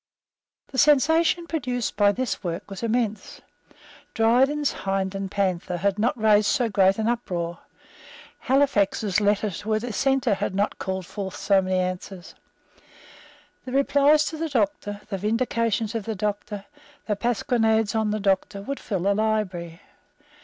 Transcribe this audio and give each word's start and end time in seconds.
The 0.69 0.79
sensation 0.79 1.45
produced 1.45 1.95
by 1.95 2.11
this 2.11 2.43
work 2.43 2.71
was 2.71 2.81
immense. 2.81 3.39
Dryden's 4.15 4.71
Hind 4.71 5.13
and 5.13 5.29
Panther 5.29 5.77
had 5.77 5.99
not 5.99 6.17
raised 6.19 6.47
so 6.47 6.69
great 6.69 6.97
an 6.97 7.07
uproar. 7.07 7.59
Halifax's 8.39 9.21
Letter 9.21 9.51
to 9.51 9.73
a 9.75 9.79
Dissenter 9.79 10.33
had 10.33 10.55
not 10.55 10.79
called 10.79 11.05
forth 11.05 11.35
so 11.35 11.61
many 11.61 11.77
answers. 11.77 12.33
The 13.65 13.73
replies 13.73 14.25
to 14.25 14.37
the 14.37 14.49
Doctor, 14.49 15.01
the 15.09 15.19
vindications 15.19 15.93
of 15.93 16.05
the 16.05 16.15
Doctor, 16.15 16.65
the 17.05 17.15
pasquinades 17.15 17.93
on 17.93 18.09
the 18.09 18.19
Doctor, 18.19 18.63
would 18.63 18.79
fill 18.79 19.05
a 19.07 19.13
library. 19.13 19.81